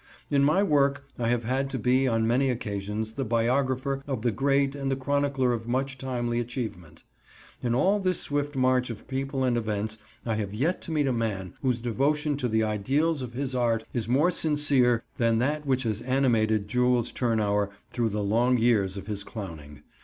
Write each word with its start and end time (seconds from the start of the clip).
In 0.31 0.43
my 0.43 0.63
work 0.63 1.05
I 1.19 1.27
have 1.29 1.43
had 1.43 1.69
to 1.69 1.77
be, 1.77 2.07
on 2.07 2.25
many 2.25 2.49
occasions, 2.49 3.11
the 3.11 3.23
biographer 3.23 4.01
of 4.07 4.23
the 4.23 4.31
great 4.31 4.73
and 4.73 4.91
the 4.91 4.95
chronicler 4.95 5.53
of 5.53 5.67
much 5.67 5.99
timely 5.99 6.39
achievement. 6.39 7.03
In 7.61 7.75
all 7.75 7.99
this 7.99 8.19
swift 8.19 8.55
march 8.55 8.89
of 8.89 9.07
people 9.07 9.43
and 9.43 9.55
events 9.55 9.99
I 10.25 10.37
have 10.37 10.55
yet 10.55 10.81
to 10.87 10.91
meet 10.91 11.05
a 11.05 11.13
man 11.13 11.53
whose 11.61 11.79
devotion 11.79 12.35
to 12.37 12.47
the 12.47 12.63
ideals 12.63 13.21
of 13.21 13.33
his 13.33 13.53
art 13.53 13.85
is 13.93 14.07
more 14.07 14.31
sincere 14.31 15.03
than 15.17 15.37
that 15.37 15.67
which 15.67 15.83
has 15.83 16.01
animated 16.01 16.67
Jules 16.67 17.11
Turnour 17.11 17.69
through 17.93 18.09
the 18.09 18.23
long 18.23 18.57
years 18.57 18.97
of 18.97 19.05
his 19.05 19.23
clowning. 19.23 19.83